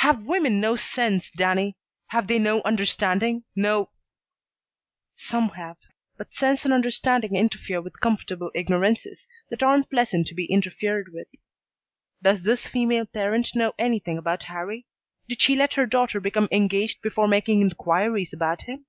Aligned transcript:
"Have 0.00 0.24
women 0.24 0.62
no 0.62 0.76
sense, 0.76 1.30
Danny? 1.30 1.76
Have 2.06 2.26
they 2.26 2.38
no 2.38 2.62
understanding, 2.62 3.44
no" 3.54 3.90
"Some 5.28 5.50
have. 5.50 5.76
But 6.16 6.32
sense 6.32 6.64
and 6.64 6.72
understanding 6.72 7.34
interfere 7.36 7.82
with 7.82 8.00
comfortable 8.00 8.50
ignorances 8.54 9.28
that 9.50 9.62
aren't 9.62 9.90
pleasant 9.90 10.26
to 10.28 10.34
be 10.34 10.46
interfered 10.46 11.08
with. 11.12 11.26
Does 12.22 12.44
this 12.44 12.66
female 12.66 13.04
parent 13.04 13.54
know 13.54 13.74
anything 13.78 14.16
about 14.16 14.44
Harrie? 14.44 14.86
Did 15.28 15.42
she 15.42 15.54
let 15.54 15.74
her 15.74 15.84
daughter 15.84 16.18
become 16.18 16.48
engaged 16.50 17.02
before 17.02 17.28
making 17.28 17.60
inquiries 17.60 18.32
about 18.32 18.62
him?" 18.62 18.86